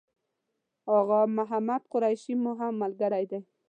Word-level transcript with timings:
آغا 0.97 1.21
محمد 1.37 1.81
قریشي 1.91 2.33
مو 2.41 2.51
هم 2.59 2.73
ملګری 2.81 3.25
دی. 3.31 3.39